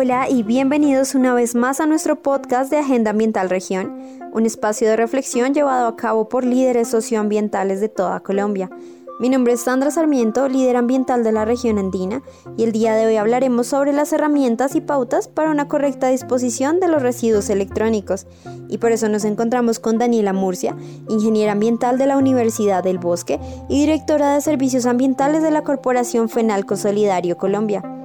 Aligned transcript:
Hola 0.00 0.28
y 0.30 0.44
bienvenidos 0.44 1.16
una 1.16 1.34
vez 1.34 1.56
más 1.56 1.80
a 1.80 1.86
nuestro 1.86 2.22
podcast 2.22 2.70
de 2.70 2.78
Agenda 2.78 3.10
Ambiental 3.10 3.50
Región, 3.50 4.00
un 4.32 4.46
espacio 4.46 4.88
de 4.88 4.96
reflexión 4.96 5.54
llevado 5.54 5.88
a 5.88 5.96
cabo 5.96 6.28
por 6.28 6.44
líderes 6.44 6.86
socioambientales 6.86 7.80
de 7.80 7.88
toda 7.88 8.20
Colombia. 8.20 8.70
Mi 9.18 9.28
nombre 9.28 9.54
es 9.54 9.62
Sandra 9.62 9.90
Sarmiento, 9.90 10.48
líder 10.48 10.76
ambiental 10.76 11.24
de 11.24 11.32
la 11.32 11.44
región 11.44 11.78
andina, 11.78 12.22
y 12.56 12.62
el 12.62 12.70
día 12.70 12.94
de 12.94 13.06
hoy 13.06 13.16
hablaremos 13.16 13.66
sobre 13.66 13.92
las 13.92 14.12
herramientas 14.12 14.76
y 14.76 14.80
pautas 14.80 15.26
para 15.26 15.50
una 15.50 15.66
correcta 15.66 16.06
disposición 16.06 16.78
de 16.78 16.86
los 16.86 17.02
residuos 17.02 17.50
electrónicos. 17.50 18.28
Y 18.68 18.78
por 18.78 18.92
eso 18.92 19.08
nos 19.08 19.24
encontramos 19.24 19.80
con 19.80 19.98
Daniela 19.98 20.32
Murcia, 20.32 20.76
ingeniera 21.08 21.50
ambiental 21.50 21.98
de 21.98 22.06
la 22.06 22.18
Universidad 22.18 22.84
del 22.84 22.98
Bosque 22.98 23.40
y 23.68 23.80
directora 23.80 24.34
de 24.34 24.42
servicios 24.42 24.86
ambientales 24.86 25.42
de 25.42 25.50
la 25.50 25.64
Corporación 25.64 26.28
Fenalco 26.28 26.76
Solidario 26.76 27.36
Colombia. 27.36 27.97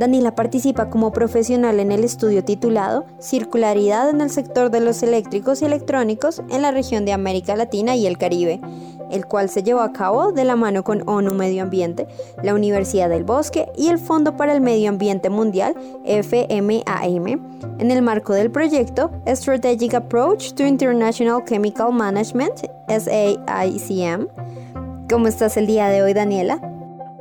Daniela 0.00 0.34
participa 0.34 0.88
como 0.88 1.12
profesional 1.12 1.78
en 1.78 1.92
el 1.92 2.04
estudio 2.04 2.42
titulado 2.42 3.04
Circularidad 3.20 4.08
en 4.08 4.22
el 4.22 4.30
sector 4.30 4.70
de 4.70 4.80
los 4.80 5.02
eléctricos 5.02 5.60
y 5.60 5.66
electrónicos 5.66 6.42
en 6.48 6.62
la 6.62 6.70
región 6.70 7.04
de 7.04 7.12
América 7.12 7.54
Latina 7.54 7.94
y 7.96 8.06
el 8.06 8.16
Caribe 8.16 8.62
el 9.10 9.26
cual 9.26 9.50
se 9.50 9.62
llevó 9.62 9.80
a 9.80 9.92
cabo 9.92 10.32
de 10.32 10.44
la 10.44 10.56
mano 10.56 10.84
con 10.84 11.06
ONU 11.06 11.34
Medio 11.34 11.64
Ambiente, 11.64 12.06
la 12.42 12.54
Universidad 12.54 13.10
del 13.10 13.24
Bosque 13.24 13.66
y 13.76 13.88
el 13.88 13.98
Fondo 13.98 14.36
para 14.36 14.54
el 14.54 14.60
Medio 14.60 14.88
Ambiente 14.88 15.28
Mundial, 15.28 15.74
FMAM, 16.04 17.58
en 17.78 17.90
el 17.90 18.02
marco 18.02 18.32
del 18.32 18.50
proyecto 18.50 19.10
Strategic 19.26 19.94
Approach 19.94 20.52
to 20.52 20.64
International 20.64 21.44
Chemical 21.44 21.92
Management, 21.92 22.66
SAICM. 22.88 24.28
¿Cómo 25.10 25.26
estás 25.26 25.56
el 25.56 25.66
día 25.66 25.88
de 25.88 26.02
hoy, 26.02 26.14
Daniela? 26.14 26.79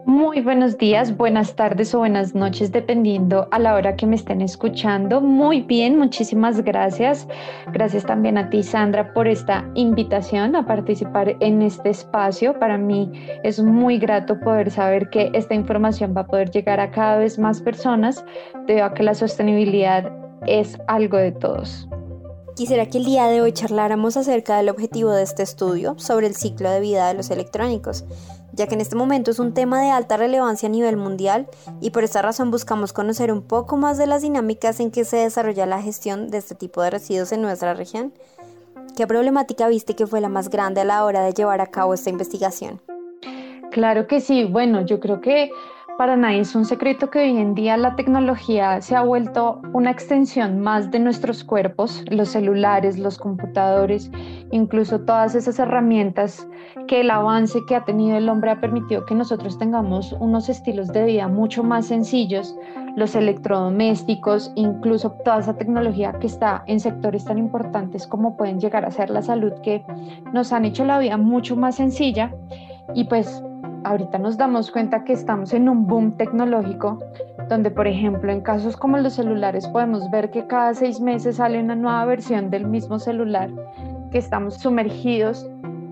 Muy 0.10 0.42
buenos 0.42 0.76
días, 0.80 1.16
buenas 1.16 1.56
tardes 1.56 1.94
o 1.94 2.00
buenas 2.00 2.34
noches, 2.34 2.72
dependiendo 2.72 3.48
a 3.52 3.60
la 3.60 3.76
hora 3.76 3.96
que 3.96 4.08
me 4.08 4.16
estén 4.16 4.42
escuchando. 4.42 5.22
Muy 5.22 5.62
bien, 5.62 6.00
muchísimas 6.00 6.64
gracias. 6.64 7.28
Gracias 7.72 8.08
también 8.08 8.40
a 8.40 8.50
ti, 8.50 8.64
Sandra, 8.64 9.14
por 9.14 9.28
esta 9.28 9.70
invitación 9.76 10.56
a 10.56 10.66
participar 10.66 11.36
en 11.42 11.62
este 11.62 11.92
espacio. 11.92 12.58
Para 12.58 12.80
mí 12.80 13.12
es 13.44 13.62
muy 13.62 14.00
grato 14.00 14.40
poder 14.40 14.72
saber 14.72 15.12
que 15.12 15.30
esta 15.36 15.54
información 15.54 16.16
va 16.18 16.22
a 16.22 16.28
poder 16.28 16.50
llegar 16.50 16.80
a 16.80 16.90
cada 16.90 17.20
vez 17.20 17.38
más 17.38 17.62
personas 17.62 18.26
debido 18.66 18.86
a 18.86 18.96
que 18.96 19.04
la 19.04 19.14
sostenibilidad 19.14 20.12
es 20.48 20.76
algo 20.88 21.18
de 21.18 21.34
todos. 21.34 21.88
Quisiera 22.60 22.88
que 22.88 22.98
el 22.98 23.06
día 23.06 23.28
de 23.28 23.40
hoy 23.40 23.54
charláramos 23.54 24.18
acerca 24.18 24.58
del 24.58 24.68
objetivo 24.68 25.12
de 25.12 25.24
este 25.24 25.44
estudio 25.44 25.98
sobre 25.98 26.28
el 26.28 26.36
ciclo 26.36 26.70
de 26.70 26.82
vida 26.82 27.08
de 27.08 27.14
los 27.14 27.30
electrónicos 27.30 28.04
ya 28.52 28.68
que 28.68 28.76
en 28.76 28.82
este 28.82 28.98
momento 28.98 29.32
es 29.32 29.40
un 29.40 29.54
tema 29.54 29.82
de 29.82 29.92
alta 29.92 30.18
relevancia 30.18 30.68
a 30.68 30.70
nivel 30.70 30.98
mundial 30.98 31.48
y 31.80 31.92
por 31.92 32.04
esta 32.04 32.22
razón 32.22 32.52
buscamos 32.52 32.92
conocer 32.92 33.32
un 33.32 33.44
poco 33.44 33.78
más 33.78 33.98
de 33.98 34.08
las 34.08 34.24
dinámicas 34.24 34.82
en 34.82 34.92
que 34.92 35.06
se 35.06 35.16
desarrolla 35.16 35.66
la 35.66 35.82
gestión 35.82 36.28
de 36.28 36.40
este 36.40 36.54
tipo 36.54 36.82
de 36.82 36.90
residuos 36.90 37.32
en 37.32 37.42
nuestra 37.42 37.74
región. 37.76 38.12
¿Qué 38.98 39.08
problemática 39.08 39.70
viste 39.70 39.96
que 39.96 40.06
fue 40.06 40.20
la 40.20 40.28
más 40.28 40.50
grande 40.50 40.82
a 40.82 40.84
la 40.84 41.06
hora 41.06 41.22
de 41.22 41.32
llevar 41.32 41.62
a 41.62 41.68
cabo 41.68 41.94
esta 41.94 42.10
investigación? 42.10 42.82
Claro 43.72 44.06
que 44.06 44.20
sí, 44.20 44.44
bueno, 44.44 44.86
yo 44.86 45.00
creo 45.00 45.22
que 45.22 45.50
para 46.00 46.16
nadie 46.16 46.40
es 46.40 46.56
un 46.56 46.64
secreto 46.64 47.10
que 47.10 47.20
hoy 47.20 47.38
en 47.38 47.56
día 47.56 47.76
la 47.76 47.98
tecnología 47.98 48.80
se 48.80 48.96
ha 48.96 49.02
vuelto 49.02 49.62
una 49.74 49.92
extensión 49.92 50.62
más 50.62 50.92
de 50.92 51.00
nuestros 51.00 51.44
cuerpos, 51.44 52.06
los 52.10 52.30
celulares, 52.30 52.98
los 52.98 53.18
computadores, 53.18 54.10
incluso 54.50 55.02
todas 55.02 55.36
esas 55.36 55.60
herramientas 55.60 56.48
que 56.88 57.02
el 57.02 57.12
avance 57.12 57.60
que 57.68 57.76
ha 57.76 57.84
tenido 57.84 58.16
el 58.16 58.30
hombre 58.30 58.52
ha 58.52 58.62
permitido 58.62 59.06
que 59.06 59.14
nosotros 59.14 59.58
tengamos 59.58 60.14
unos 60.22 60.48
estilos 60.48 60.88
de 60.88 61.04
vida 61.04 61.28
mucho 61.28 61.64
más 61.64 61.88
sencillos, 61.88 62.56
los 62.96 63.14
electrodomésticos, 63.14 64.54
incluso 64.56 65.12
toda 65.26 65.40
esa 65.40 65.58
tecnología 65.58 66.14
que 66.14 66.28
está 66.28 66.64
en 66.68 66.80
sectores 66.80 67.26
tan 67.26 67.38
importantes 67.38 68.08
como 68.08 68.38
pueden 68.38 68.62
llegar 68.62 68.86
a 68.86 68.92
ser 68.92 69.10
la 69.10 69.22
salud, 69.22 69.52
que 69.64 69.84
nos 70.32 70.54
han 70.54 70.64
hecho 70.64 70.86
la 70.86 70.98
vida 70.98 71.18
mucho 71.18 71.58
más 71.58 71.76
sencilla. 71.76 72.34
Y 72.96 73.04
pues 73.04 73.44
ahorita 73.84 74.18
nos 74.18 74.38
damos 74.38 74.72
cuenta 74.72 75.04
que 75.04 75.14
estamos 75.14 75.54
en 75.54 75.70
un 75.70 75.88
boom 75.88 76.18
tecnológico 76.18 77.00
donde, 77.50 77.72
por 77.72 77.88
ejemplo, 77.88 78.32
en 78.32 78.42
casos 78.42 78.78
como 78.78 78.98
los 78.98 79.14
celulares 79.14 79.68
podemos 79.68 80.10
ver 80.12 80.30
que 80.32 80.46
cada 80.48 80.74
seis 80.74 81.00
meses 81.00 81.38
sale 81.38 81.60
una 81.60 81.76
nueva 81.76 82.06
versión 82.06 82.50
del 82.50 82.68
mismo 82.68 83.00
celular, 83.00 83.50
que 84.12 84.18
estamos 84.18 84.56
sumergidos 84.56 85.50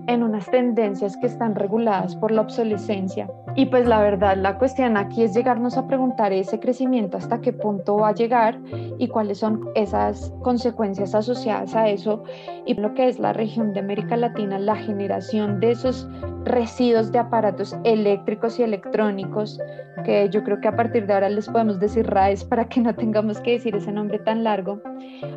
en 0.08 0.22
unas 0.22 0.50
tendencias 0.50 1.16
que 1.18 1.26
están 1.26 1.54
reguladas 1.54 2.16
por 2.16 2.32
la 2.32 2.40
obsolescencia. 2.40 3.30
Y 3.54 3.66
pues 3.66 3.86
la 3.86 4.00
verdad, 4.00 4.36
la 4.36 4.58
cuestión 4.58 4.96
aquí 4.96 5.22
es 5.22 5.34
llegarnos 5.34 5.76
a 5.76 5.86
preguntar 5.86 6.32
ese 6.32 6.58
crecimiento 6.58 7.18
hasta 7.18 7.40
qué 7.40 7.52
punto 7.52 7.96
va 7.96 8.08
a 8.08 8.14
llegar 8.14 8.58
y 8.98 9.08
cuáles 9.08 9.38
son 9.38 9.68
esas 9.74 10.32
consecuencias 10.42 11.14
asociadas 11.14 11.74
a 11.74 11.88
eso 11.88 12.24
y 12.64 12.74
lo 12.74 12.94
que 12.94 13.08
es 13.08 13.18
la 13.18 13.32
región 13.32 13.72
de 13.74 13.80
América 13.80 14.16
Latina, 14.16 14.58
la 14.58 14.76
generación 14.76 15.60
de 15.60 15.72
esos 15.72 16.08
residuos 16.44 17.12
de 17.12 17.18
aparatos 17.18 17.76
eléctricos 17.84 18.58
y 18.58 18.62
electrónicos, 18.62 19.60
que 20.04 20.28
yo 20.30 20.42
creo 20.42 20.60
que 20.60 20.68
a 20.68 20.76
partir 20.76 21.06
de 21.06 21.12
ahora 21.12 21.28
les 21.28 21.48
podemos 21.48 21.78
decir 21.78 22.06
RAES 22.06 22.44
para 22.44 22.68
que 22.68 22.80
no 22.80 22.94
tengamos 22.94 23.40
que 23.40 23.52
decir 23.52 23.76
ese 23.76 23.92
nombre 23.92 24.18
tan 24.20 24.44
largo, 24.44 24.80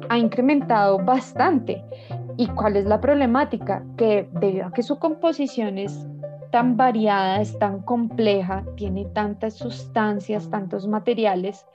ha 0.09 0.17
incrementado 0.17 0.97
bastante. 0.99 1.83
¿Y 2.41 2.47
cuál 2.47 2.75
es 2.75 2.85
la 2.85 2.99
problemática? 2.99 3.83
Que 3.97 4.27
debido 4.39 4.65
a 4.65 4.73
que 4.73 4.81
su 4.81 4.97
composición 4.97 5.77
es 5.77 6.07
tan 6.49 6.75
variada, 6.75 7.39
es 7.39 7.59
tan 7.59 7.83
compleja, 7.83 8.65
tiene 8.75 9.05
tantas 9.05 9.53
sustancias, 9.53 10.49
tantos 10.49 10.87
materiales, 10.87 11.67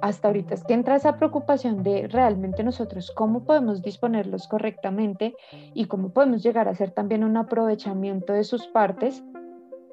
hasta 0.00 0.28
ahorita 0.28 0.54
es 0.54 0.64
que 0.64 0.72
entra 0.72 0.96
esa 0.96 1.18
preocupación 1.18 1.82
de 1.82 2.08
realmente 2.08 2.64
nosotros 2.64 3.12
cómo 3.14 3.44
podemos 3.44 3.82
disponerlos 3.82 4.48
correctamente 4.48 5.34
y 5.74 5.84
cómo 5.84 6.08
podemos 6.08 6.42
llegar 6.42 6.68
a 6.68 6.70
hacer 6.70 6.90
también 6.90 7.22
un 7.22 7.36
aprovechamiento 7.36 8.32
de 8.32 8.44
sus 8.44 8.66
partes, 8.66 9.22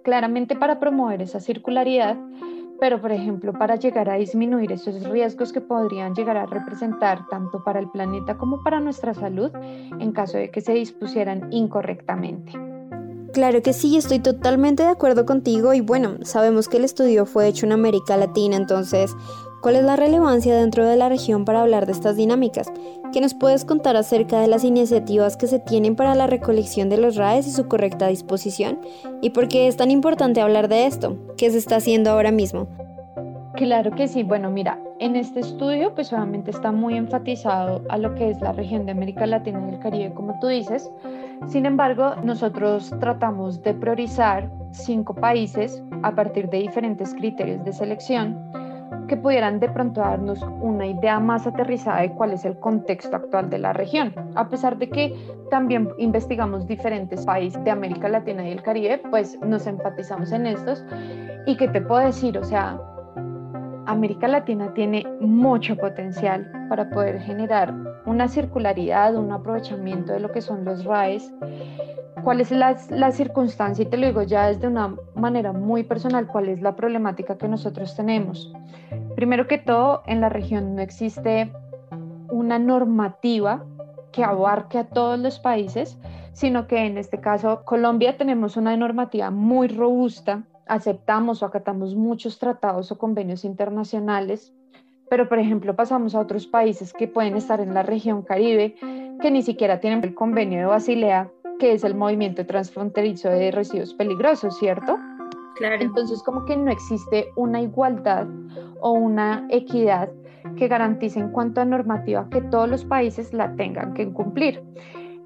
claramente 0.06 0.56
para 0.56 0.80
promover 0.80 1.24
esa 1.24 1.42
circularidad, 1.42 2.16
pero 2.80 3.02
por 3.02 3.12
ejemplo 3.12 3.53
para 3.53 3.75
llegar 3.75 4.09
a 4.09 4.16
disminuir 4.16 4.72
esos 4.72 5.03
riesgos 5.03 5.53
que 5.53 5.62
podrían 5.62 6.13
llegar 6.13 6.38
a 6.38 6.46
representar 6.46 7.28
tanto 7.30 7.63
para 7.63 7.80
el 7.80 7.90
planeta 7.90 8.38
como 8.38 8.63
para 8.63 8.80
nuestra 8.80 9.13
salud 9.13 9.52
en 10.00 10.12
caso 10.12 10.38
de 10.38 10.52
que 10.52 10.62
se 10.62 10.74
dispusieran 10.74 11.52
incorrectamente. 11.52 12.53
Claro 13.35 13.62
que 13.62 13.74
sí, 13.74 13.97
estoy 13.97 14.19
totalmente 14.19 14.84
de 14.84 14.90
acuerdo 14.90 15.25
contigo 15.25 15.74
y 15.74 15.81
bueno, 15.81 16.16
sabemos 16.22 16.69
que 16.69 16.78
el 16.78 16.85
estudio 16.85 17.25
fue 17.25 17.50
hecho 17.50 17.66
en 17.66 17.74
América 17.74 18.16
Latina, 18.16 18.56
entonces, 18.56 19.14
¿cuál 19.66 19.78
es 19.78 19.84
la 19.84 19.96
relevancia 19.96 20.56
dentro 20.56 20.86
de 20.86 20.96
la 20.96 21.09
región 21.09 21.44
para 21.44 21.64
hablar 21.64 21.88
de 21.88 21.92
estas 21.92 22.16
dinámicas? 22.16 22.72
¿Qué 23.12 23.20
nos 23.20 23.34
puedes 23.34 23.66
contar 23.66 23.96
acerca 23.96 24.40
de 24.40 24.46
las 24.46 24.64
iniciativas 24.64 25.38
que 25.38 25.48
se 25.48 25.58
tienen 25.58 25.96
para 25.96 26.14
la 26.14 26.28
recolección 26.28 26.88
de 26.88 27.00
los 27.00 27.16
RAES 27.16 27.48
y 27.48 27.50
su 27.50 27.68
correcta 27.68 28.06
disposición? 28.06 28.78
¿Y 29.24 29.31
por 29.31 29.48
qué 29.48 29.68
es 29.68 29.76
tan 29.76 29.90
importante 29.90 30.40
hablar 30.40 30.68
de 30.68 30.86
esto? 30.86 31.18
¿Qué 31.36 31.50
se 31.50 31.58
está 31.58 31.78
haciendo 31.78 32.12
ahora 32.12 32.30
mismo? 32.30 32.68
Claro 33.56 33.90
que 33.90 34.08
sí. 34.08 34.22
Bueno, 34.22 34.52
mira, 34.52 34.78
en 35.00 35.16
este 35.16 35.40
estudio 35.40 35.96
pues 35.96 36.14
obviamente 36.14 36.52
está 36.52 36.72
muy 36.72 36.96
enfatizado 36.96 37.82
a 37.90 37.97
lo 37.97 38.14
que 38.14 38.30
es 38.30 38.42
la 38.42 38.52
región 38.52 38.86
de 38.86 38.92
América 38.92 39.26
Latina 39.26 39.66
y 39.68 39.74
el 39.74 39.80
Caribe, 39.80 40.14
como 40.14 40.38
tú 40.40 40.46
dices. 40.46 40.92
Sin 41.47 41.66
embargo, 41.66 42.14
nosotros 42.24 42.94
tratamos 43.00 43.64
de 43.64 43.74
priorizar 43.74 44.47
cinco 44.70 45.16
países 45.16 45.82
a 46.03 46.12
partir 46.12 46.52
de 46.52 46.59
diferentes 46.59 47.16
criterios 47.16 47.66
de 47.66 47.74
selección 47.74 48.38
que 49.08 49.18
pudieran 49.18 49.60
de 49.60 49.70
pronto 49.70 50.02
darnos 50.02 50.42
una 50.62 50.88
idea 50.88 51.20
más 51.20 51.48
aterrizada 51.48 52.02
de 52.02 52.12
cuál 52.12 52.34
es 52.34 52.46
el 52.46 52.58
contexto 52.60 53.16
actual 53.16 53.50
de 53.50 53.60
la 53.60 53.74
región. 53.74 54.14
A 54.36 54.50
pesar 54.50 54.78
de 54.78 54.90
que 54.90 55.14
también 55.50 55.90
investigamos 55.98 56.68
diferentes 56.68 57.26
países 57.26 57.64
de 57.64 57.72
América 57.72 58.10
Latina 58.10 58.47
y 58.47 58.52
el 58.52 58.62
Caribe, 58.62 59.02
pues 59.09 59.40
nos 59.41 59.68
enfatizamos 59.68 60.32
en 60.32 60.47
estos. 60.47 60.84
¿Y 61.46 61.58
qué 61.58 61.68
te 61.68 61.82
puedo 61.82 62.02
decir? 62.02 62.38
O 62.38 62.44
sea, 62.44 62.79
América 63.85 64.28
Latina 64.28 64.73
tiene 64.73 65.05
mucho 65.20 65.76
potencial 65.76 66.49
para 66.70 66.90
poder 66.90 67.20
generar 67.22 67.73
una 68.05 68.28
circularidad, 68.28 69.16
un 69.16 69.32
aprovechamiento 69.32 70.14
de 70.14 70.20
lo 70.20 70.32
que 70.32 70.41
son 70.41 70.66
los 70.66 70.85
RAES. 70.85 71.32
¿Cuál 72.23 72.41
es 72.41 72.52
la, 72.52 72.76
la, 72.90 73.11
circunstancia? 73.11 73.84
Y 73.84 73.85
te 73.87 73.97
lo 73.97 74.08
digo 74.08 74.23
ya 74.23 74.47
desde 74.47 74.67
una 74.67 74.96
manera 75.16 75.53
muy 75.53 75.84
personal, 75.84 76.28
¿cuál 76.28 76.49
es 76.49 76.61
la 76.61 76.76
problemática 76.76 77.37
que 77.37 77.47
nosotros 77.47 77.96
tenemos? 77.96 78.52
Primero 79.16 79.47
que 79.47 79.58
todo, 79.58 80.02
en 80.08 80.22
la 80.22 80.29
región 80.29 80.76
no 80.76 80.81
existe 80.81 81.52
una 82.29 82.58
normativa 82.58 83.64
que 84.11 84.23
abarque 84.23 84.79
a 84.79 84.88
todos 84.88 85.20
los 85.20 85.40
países, 85.40 85.99
sino 86.34 86.67
que 86.67 86.85
en 86.85 86.97
este 86.97 87.20
caso 87.20 87.64
Colombia 87.64 88.17
tenemos 88.17 88.58
una 88.58 88.76
normativa 88.76 89.29
muy 89.29 89.67
robusta 89.67 90.43
aceptamos 90.66 91.41
o 91.41 91.46
acatamos 91.46 91.96
muchos 91.96 92.40
tratados 92.40 92.91
o 92.91 92.97
convenios 92.97 93.46
internacionales, 93.46 94.53
pero 95.09 95.29
por 95.29 95.40
ejemplo 95.40 95.76
pasamos 95.76 96.16
a 96.16 96.20
otros 96.20 96.47
países 96.47 96.94
que 96.94 97.08
pueden 97.08 97.35
estar 97.35 97.59
en 97.59 97.73
la 97.73 97.84
región 97.84 98.23
Caribe, 98.23 98.76
que 99.22 99.32
ni 99.32 99.41
siquiera 99.41 99.79
tienen 99.79 100.03
el 100.03 100.16
convenio 100.16 100.59
de 100.59 100.66
Basilea, 100.66 101.29
que 101.59 101.73
es 101.73 101.84
el 101.84 101.96
movimiento 101.96 102.46
transfronterizo 102.46 103.29
de 103.29 103.52
residuos 103.52 103.94
peligrosos, 103.94 104.58
¿cierto? 104.58 104.97
Claro. 105.56 105.78
Entonces 105.79 106.22
como 106.23 106.44
que 106.46 106.58
no 106.58 106.72
existe 106.72 107.29
una 107.35 107.62
igualdad 107.62 108.28
o 108.82 108.91
una 108.91 109.47
equidad 109.50 110.09
que 110.58 110.67
garantice 110.67 111.20
en 111.20 111.32
cuanto 111.32 111.62
a 111.62 111.66
normativa 111.66 112.28
que 112.29 112.41
todos 112.41 112.70
los 112.70 112.85
países 112.85 113.34
la 113.34 113.56
tengan 113.56 113.94
que 113.94 114.12
cumplir. 114.12 114.64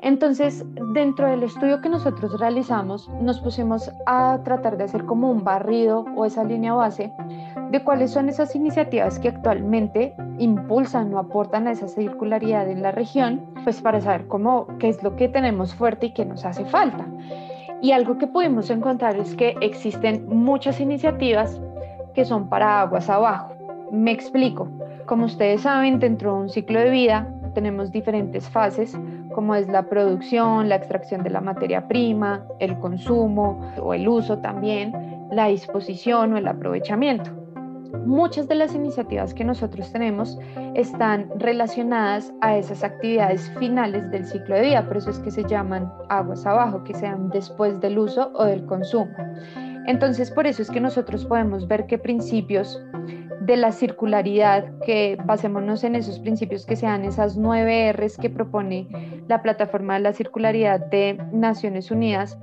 Entonces, 0.01 0.65
dentro 0.93 1.27
del 1.27 1.43
estudio 1.43 1.81
que 1.81 1.89
nosotros 1.89 2.39
realizamos, 2.39 3.09
nos 3.21 3.41
pusimos 3.41 3.91
a 4.05 4.39
tratar 4.45 4.77
de 4.77 4.85
hacer 4.85 5.05
como 5.05 5.29
un 5.29 5.43
barrido 5.43 6.05
o 6.15 6.25
esa 6.25 6.45
línea 6.45 6.73
base 6.73 7.11
de 7.69 7.83
cuáles 7.83 8.11
son 8.11 8.29
esas 8.29 8.55
iniciativas 8.55 9.19
que 9.19 9.27
actualmente 9.27 10.15
impulsan 10.37 11.13
o 11.13 11.19
aportan 11.19 11.67
a 11.67 11.71
esa 11.71 11.89
circularidad 11.89 12.69
en 12.69 12.81
la 12.81 12.91
región, 12.91 13.41
pues 13.63 13.81
para 13.81 13.99
saber 13.99 14.27
cómo, 14.27 14.67
qué 14.79 14.87
es 14.87 15.03
lo 15.03 15.17
que 15.17 15.27
tenemos 15.27 15.75
fuerte 15.75 16.07
y 16.07 16.13
qué 16.13 16.25
nos 16.25 16.45
hace 16.45 16.63
falta. 16.65 17.05
Y 17.81 17.91
algo 17.91 18.17
que 18.17 18.27
pudimos 18.27 18.69
encontrar 18.69 19.17
es 19.17 19.35
que 19.35 19.55
existen 19.59 20.25
muchas 20.27 20.79
iniciativas 20.79 21.61
que 22.13 22.23
son 22.23 22.47
para 22.47 22.81
aguas 22.81 23.09
abajo. 23.09 23.53
Me 23.91 24.11
explico. 24.11 24.69
Como 25.05 25.25
ustedes 25.25 25.61
saben, 25.61 25.99
dentro 25.99 26.35
de 26.35 26.41
un 26.41 26.49
ciclo 26.49 26.79
de 26.79 26.89
vida 26.89 27.27
tenemos 27.53 27.91
diferentes 27.91 28.49
fases 28.49 28.97
como 29.33 29.55
es 29.55 29.67
la 29.67 29.83
producción, 29.83 30.69
la 30.69 30.75
extracción 30.75 31.23
de 31.23 31.29
la 31.29 31.41
materia 31.41 31.87
prima, 31.87 32.45
el 32.59 32.77
consumo 32.79 33.73
o 33.81 33.93
el 33.93 34.07
uso 34.07 34.37
también, 34.39 34.93
la 35.31 35.47
disposición 35.47 36.33
o 36.33 36.37
el 36.37 36.47
aprovechamiento. 36.47 37.31
Muchas 38.05 38.47
de 38.47 38.55
las 38.55 38.75
iniciativas 38.75 39.33
que 39.33 39.43
nosotros 39.43 39.91
tenemos 39.91 40.37
están 40.75 41.27
relacionadas 41.37 42.31
a 42.41 42.55
esas 42.55 42.83
actividades 42.83 43.51
finales 43.57 44.09
del 44.11 44.25
ciclo 44.25 44.55
de 44.55 44.61
vida, 44.61 44.85
por 44.87 44.97
eso 44.97 45.09
es 45.09 45.19
que 45.19 45.31
se 45.31 45.43
llaman 45.43 45.91
aguas 46.09 46.45
abajo, 46.45 46.83
que 46.83 46.93
sean 46.93 47.29
después 47.29 47.79
del 47.81 47.97
uso 47.97 48.31
o 48.35 48.45
del 48.45 48.65
consumo. 48.65 49.11
Entonces, 49.87 50.29
por 50.29 50.45
eso 50.45 50.61
es 50.61 50.69
que 50.69 50.79
nosotros 50.79 51.25
podemos 51.25 51.67
ver 51.67 51.87
qué 51.87 51.97
principios 51.97 52.79
de 53.49 53.57
la 53.57 53.71
circularidad, 53.71 54.77
que 54.85 55.17
basémonos 55.25 55.83
en 55.83 55.95
esos 55.95 56.19
principios 56.19 56.67
que 56.67 56.75
sean 56.75 57.03
esas 57.03 57.35
nueve 57.35 57.91
R's 57.93 58.15
que 58.15 58.29
propone 58.29 58.87
la 59.27 59.41
plataforma 59.41 59.95
de 59.95 60.01
la 60.01 60.13
circularidad 60.13 60.79
de 60.79 61.19
Naciones 61.31 61.89
Unidas, 61.89 62.37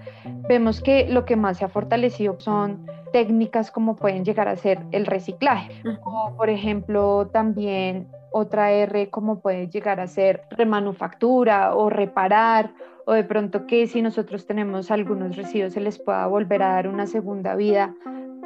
vemos 0.49 0.81
que 0.81 1.08
lo 1.08 1.25
que 1.25 1.37
más 1.37 1.58
se 1.58 1.64
ha 1.64 1.69
fortalecido 1.69 2.35
son 2.41 2.87
técnicas 3.12 3.70
como 3.70 3.94
pueden 3.94 4.25
llegar 4.25 4.49
a 4.49 4.56
ser 4.56 4.81
el 4.91 5.06
reciclaje, 5.06 5.81
o 6.05 6.35
por 6.37 6.50
ejemplo 6.50 7.29
también 7.32 8.08
otra 8.32 8.73
R 8.73 9.08
como 9.08 9.38
puede 9.38 9.69
llegar 9.69 10.00
a 10.00 10.08
ser 10.08 10.43
remanufactura 10.50 11.76
o 11.76 11.88
reparar 11.88 12.73
o 13.05 13.12
de 13.12 13.23
pronto 13.23 13.69
que 13.69 13.87
si 13.87 14.03
nosotros 14.03 14.44
tenemos 14.44 14.91
algunos 14.91 15.37
residuos 15.37 15.75
se 15.75 15.81
les 15.81 16.00
pueda 16.00 16.26
volver 16.26 16.64
a 16.64 16.73
dar 16.73 16.88
una 16.88 17.06
segunda 17.06 17.55
vida 17.55 17.94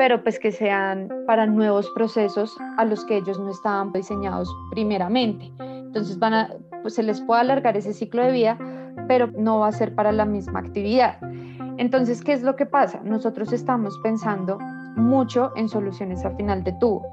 pero 0.00 0.22
pues 0.22 0.38
que 0.38 0.50
sean 0.50 1.10
para 1.26 1.44
nuevos 1.44 1.90
procesos 1.90 2.56
a 2.78 2.86
los 2.86 3.04
que 3.04 3.18
ellos 3.18 3.38
no 3.38 3.50
estaban 3.50 3.92
diseñados 3.92 4.48
primeramente. 4.70 5.52
Entonces 5.58 6.18
van 6.18 6.32
a, 6.32 6.50
pues 6.80 6.94
se 6.94 7.02
les 7.02 7.20
puede 7.20 7.42
alargar 7.42 7.76
ese 7.76 7.92
ciclo 7.92 8.22
de 8.22 8.32
vida, 8.32 8.58
pero 9.08 9.26
no 9.36 9.58
va 9.58 9.68
a 9.68 9.72
ser 9.72 9.94
para 9.94 10.10
la 10.10 10.24
misma 10.24 10.60
actividad. 10.60 11.18
Entonces, 11.76 12.24
¿qué 12.24 12.32
es 12.32 12.40
lo 12.40 12.56
que 12.56 12.64
pasa? 12.64 13.02
Nosotros 13.04 13.52
estamos 13.52 14.00
pensando 14.02 14.58
mucho 14.96 15.52
en 15.56 15.68
soluciones 15.68 16.24
a 16.24 16.30
final 16.30 16.64
de 16.64 16.72
tubo. 16.80 17.04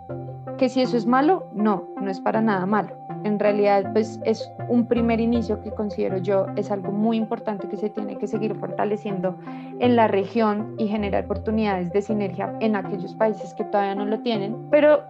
¿Que 0.57 0.69
si 0.69 0.81
eso 0.81 0.97
es 0.97 1.05
malo? 1.05 1.47
No, 1.53 1.87
no 2.01 2.09
es 2.09 2.19
para 2.19 2.41
nada 2.41 2.65
malo 2.65 3.07
en 3.23 3.39
realidad 3.39 3.91
pues 3.93 4.19
es 4.23 4.49
un 4.69 4.87
primer 4.87 5.19
inicio 5.19 5.61
que 5.61 5.71
considero 5.71 6.17
yo 6.17 6.47
es 6.55 6.71
algo 6.71 6.91
muy 6.91 7.17
importante 7.17 7.67
que 7.67 7.77
se 7.77 7.89
tiene 7.89 8.17
que 8.17 8.27
seguir 8.27 8.55
fortaleciendo 8.55 9.35
en 9.79 9.95
la 9.95 10.07
región 10.07 10.75
y 10.77 10.87
generar 10.87 11.25
oportunidades 11.25 11.91
de 11.91 12.01
sinergia 12.01 12.53
en 12.59 12.75
aquellos 12.75 13.13
países 13.15 13.53
que 13.53 13.63
todavía 13.65 13.95
no 13.95 14.05
lo 14.05 14.19
tienen, 14.19 14.55
pero 14.69 15.03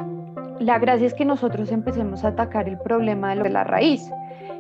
la 0.60 0.80
gracia 0.80 1.08
es 1.08 1.14
que 1.14 1.26
nosotros 1.26 1.72
empecemos 1.72 2.24
a 2.24 2.30
atacar 2.30 2.68
el 2.68 2.78
problema 2.80 3.36
de 3.36 3.50
la 3.50 3.64
raíz. 3.64 4.10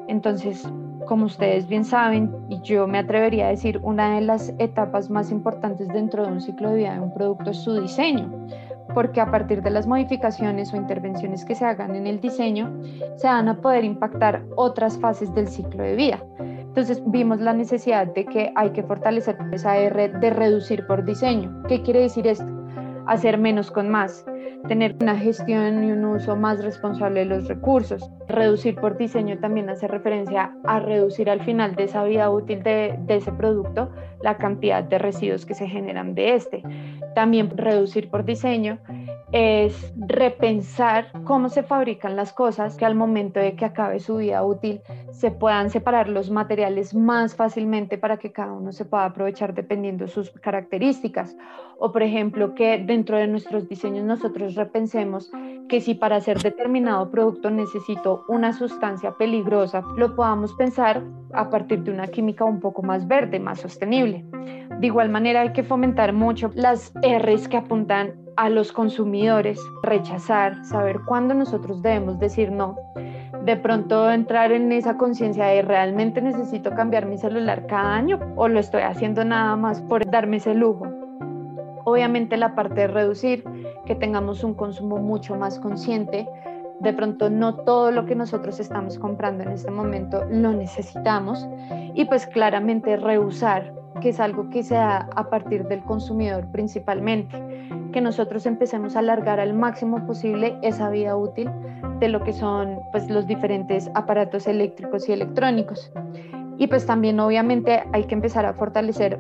Entonces, 0.08 0.70
como 1.08 1.26
ustedes 1.26 1.68
bien 1.68 1.84
saben, 1.84 2.34
y 2.50 2.62
yo 2.62 2.88
me 2.88 3.00
atrevería 3.00 3.48
a 3.48 3.50
decir, 3.50 3.80
una 3.82 4.16
de 4.16 4.22
las 4.22 4.54
etapas 4.60 5.10
más 5.10 5.32
importantes 5.32 5.88
dentro 5.88 6.26
de 6.26 6.32
un 6.32 6.42
ciclo 6.42 6.70
de 6.70 6.78
vida 6.78 6.94
de 6.94 7.00
un 7.00 7.14
producto 7.14 7.52
es 7.52 7.58
su 7.58 7.82
diseño 7.82 8.30
porque 8.94 9.22
a 9.22 9.32
partir 9.32 9.62
de 9.62 9.70
las 9.70 9.88
modificaciones 9.88 10.74
o 10.74 10.78
intervenciones 10.78 11.46
que 11.46 11.56
se 11.56 11.66
hagan 11.66 11.96
en 11.96 12.08
el 12.08 12.20
diseño, 12.20 12.72
se 13.16 13.28
van 13.28 13.50
a 13.50 13.62
poder 13.62 13.84
impactar 13.84 14.44
otras 14.56 14.98
fases 15.00 15.34
del 15.34 15.48
ciclo 15.48 15.84
de 15.84 15.96
vida. 15.96 16.24
Entonces 16.40 17.02
vimos 17.08 17.40
la 17.40 17.54
necesidad 17.54 18.08
de 18.08 18.26
que 18.26 18.52
hay 18.56 18.70
que 18.72 18.84
fortalecer 18.84 19.38
esa 19.52 19.78
R 19.78 20.10
de 20.10 20.30
reducir 20.30 20.86
por 20.86 21.04
diseño. 21.04 21.64
¿Qué 21.68 21.82
quiere 21.82 22.02
decir 22.02 22.28
esto? 22.28 22.57
Hacer 23.08 23.38
menos 23.38 23.72
con 23.72 23.90
más 23.90 24.26
tener 24.68 24.96
una 25.02 25.18
gestión 25.18 25.84
y 25.84 25.92
un 25.92 26.04
uso 26.06 26.36
más 26.36 26.64
responsable 26.64 27.22
de 27.22 27.26
los 27.26 27.48
recursos. 27.48 28.10
Reducir 28.28 28.76
por 28.76 28.98
diseño 28.98 29.40
también 29.40 29.70
hace 29.70 29.88
referencia 29.88 30.54
a 30.66 30.80
reducir 30.80 31.30
al 31.30 31.42
final 31.42 31.76
de 31.76 31.86
esa 31.86 32.04
vida 32.04 32.30
útil 32.30 32.64
de, 32.64 32.96
de 33.00 33.16
ese 33.16 33.32
producto 33.32 33.90
la 34.22 34.38
cantidad 34.38 34.84
de 34.84 34.98
residuos 34.98 35.46
que 35.46 35.54
se 35.54 35.68
generan 35.68 36.16
de 36.16 36.36
este. 36.36 36.64
También 37.16 37.56
reducir 37.56 38.10
por 38.10 38.26
diseño 38.26 38.80
es 39.32 39.94
repensar 39.98 41.12
cómo 41.26 41.50
se 41.50 41.64
fabrican 41.64 42.16
las 42.16 42.32
cosas, 42.32 42.78
que 42.78 42.86
al 42.86 42.96
momento 42.96 43.40
de 43.40 43.56
que 43.56 43.66
acabe 43.66 44.00
su 44.00 44.18
vida 44.18 44.44
útil 44.44 44.82
se 45.12 45.32
puedan 45.32 45.70
separar 45.70 46.08
los 46.08 46.30
materiales 46.30 46.94
más 46.94 47.36
fácilmente 47.36 47.98
para 47.98 48.18
que 48.18 48.32
cada 48.32 48.54
uno 48.54 48.72
se 48.72 48.86
pueda 48.86 49.06
aprovechar 49.06 49.54
dependiendo 49.54 50.06
de 50.06 50.12
sus 50.12 50.32
características. 50.32 51.36
O 51.80 51.92
por 51.92 52.04
ejemplo, 52.04 52.56
que 52.56 52.78
dentro 52.78 53.18
de 53.18 53.28
nuestros 53.28 53.68
diseños 53.68 54.06
nosotros 54.06 54.56
repensemos 54.56 55.32
que 55.68 55.82
si 55.82 55.94
para 55.96 56.16
hacer 56.16 56.42
determinado 56.42 57.12
producto 57.12 57.52
necesito 57.52 58.24
una 58.30 58.54
sustancia 58.54 59.12
peligrosa, 59.18 59.82
lo 59.98 60.16
podamos 60.16 60.54
pensar 60.54 61.04
a 61.34 61.50
partir 61.50 61.84
de 61.84 61.92
una 61.92 62.08
química 62.08 62.46
un 62.46 62.60
poco 62.60 62.82
más 62.82 63.08
verde, 63.08 63.40
más 63.40 63.60
sostenible. 63.60 64.26
De 64.80 64.88
igual 64.88 65.10
manera 65.10 65.42
hay 65.42 65.54
que 65.54 65.64
fomentar 65.64 66.14
mucho 66.14 66.52
las 66.54 66.94
R's 67.02 67.48
que 67.48 67.58
apuntan 67.58 68.14
a 68.36 68.50
los 68.50 68.72
consumidores, 68.72 69.60
rechazar, 69.82 70.64
saber 70.64 71.00
cuándo 71.06 71.34
nosotros 71.34 71.82
debemos 71.82 72.20
decir 72.20 72.52
no. 72.52 72.76
De 73.44 73.58
pronto 73.58 74.12
entrar 74.12 74.52
en 74.52 74.72
esa 74.72 74.98
conciencia 74.98 75.46
de 75.46 75.64
realmente 75.64 76.22
necesito 76.22 76.76
cambiar 76.76 77.08
mi 77.08 77.18
celular 77.18 77.66
cada 77.66 77.96
año 77.96 78.20
o 78.36 78.48
lo 78.48 78.60
estoy 78.60 78.84
haciendo 78.84 79.26
nada 79.26 79.56
más 79.56 79.82
por 79.82 80.06
darme 80.06 80.38
ese 80.38 80.54
lujo. 80.54 80.88
Obviamente 81.84 82.38
la 82.38 82.54
parte 82.54 82.82
de 82.82 82.88
reducir, 82.88 83.44
que 83.86 83.96
tengamos 83.96 84.44
un 84.44 84.54
consumo 84.54 84.98
mucho 84.98 85.36
más 85.36 85.60
consciente. 85.60 86.28
De 86.82 86.94
pronto 86.94 87.32
no 87.32 87.56
todo 87.56 87.90
lo 87.90 88.06
que 88.06 88.14
nosotros 88.14 88.60
estamos 88.60 89.00
comprando 89.00 89.44
en 89.44 89.52
este 89.52 89.72
momento 89.72 90.24
lo 90.30 90.52
necesitamos 90.52 91.48
y 91.96 92.06
pues 92.06 92.28
claramente 92.28 92.98
reusar, 92.98 93.74
que 94.00 94.10
es 94.10 94.20
algo 94.20 94.50
que 94.50 94.64
se 94.64 94.76
da 94.76 95.10
a 95.16 95.30
partir 95.30 95.68
del 95.68 95.84
consumidor 95.84 96.46
principalmente, 96.52 97.38
que 97.92 98.02
nosotros 98.02 98.46
empecemos 98.46 98.96
a 98.96 99.00
alargar 99.00 99.40
al 99.40 99.54
máximo 99.54 100.06
posible 100.06 100.58
esa 100.62 100.90
vida 100.90 101.16
útil 101.16 101.50
de 102.00 102.10
lo 102.10 102.24
que 102.24 102.34
son 102.34 102.80
pues 102.92 103.10
los 103.10 103.28
diferentes 103.28 103.90
aparatos 103.96 104.48
eléctricos 104.48 105.08
y 105.10 105.14
electrónicos. 105.14 105.92
Y 106.58 106.68
pues 106.68 106.86
también 106.86 107.20
obviamente 107.20 107.84
hay 107.94 108.04
que 108.06 108.16
empezar 108.16 108.46
a 108.46 108.54
fortalecer 108.54 109.20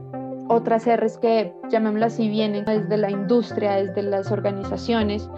otras 0.49 0.87
R's 0.87 1.17
que, 1.17 1.53
llamémoslo 1.69 2.05
así, 2.05 2.29
vienen 2.29 2.65
desde 2.65 2.97
la 2.97 3.11
industria, 3.11 3.75
desde 3.75 4.01
las 4.01 4.31
organizaciones, 4.31 5.29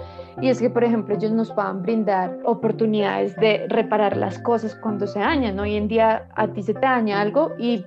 y 0.41 0.50
es 0.50 0.60
que, 0.60 0.69
por 0.69 0.84
ejemplo, 0.84 1.15
ellos 1.15 1.31
nos 1.31 1.51
puedan 1.51 1.81
brindar 1.81 2.38
oportunidades 2.46 3.36
de 3.38 3.65
reparar 3.67 4.15
las 4.15 4.39
cosas 4.39 4.75
cuando 4.75 5.05
se 5.05 5.19
dañan. 5.19 5.60
Hoy 5.60 5.75
en 5.75 5.88
día 5.88 6.27
a 6.36 6.48
ti 6.48 6.63
se 6.63 6.74
te 6.74 6.81
daña 6.81 7.19
algo 7.19 7.51
y 7.58 7.84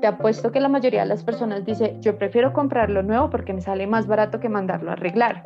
te 0.00 0.06
apuesto 0.06 0.52
que 0.52 0.60
la 0.60 0.68
mayoría 0.68 1.00
de 1.00 1.06
las 1.06 1.24
personas 1.24 1.64
dice, 1.64 1.96
yo 2.00 2.18
prefiero 2.18 2.52
comprarlo 2.52 3.02
nuevo 3.02 3.30
porque 3.30 3.52
me 3.52 3.60
sale 3.60 3.86
más 3.86 4.06
barato 4.06 4.40
que 4.40 4.48
mandarlo 4.48 4.90
a 4.90 4.94
arreglar 4.94 5.44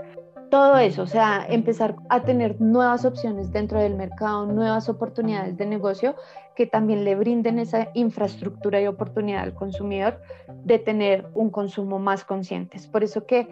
todo 0.50 0.78
eso, 0.78 1.02
o 1.02 1.06
sea, 1.06 1.46
empezar 1.48 1.96
a 2.08 2.22
tener 2.22 2.60
nuevas 2.60 3.04
opciones 3.04 3.52
dentro 3.52 3.78
del 3.78 3.94
mercado, 3.94 4.46
nuevas 4.46 4.88
oportunidades 4.88 5.56
de 5.56 5.64
negocio 5.64 6.16
que 6.56 6.66
también 6.66 7.04
le 7.04 7.14
brinden 7.14 7.58
esa 7.58 7.88
infraestructura 7.94 8.80
y 8.82 8.86
oportunidad 8.86 9.42
al 9.42 9.54
consumidor 9.54 10.20
de 10.64 10.78
tener 10.78 11.26
un 11.34 11.50
consumo 11.50 11.98
más 11.98 12.24
consciente. 12.24 12.78
por 12.90 13.04
eso 13.04 13.24
que, 13.26 13.48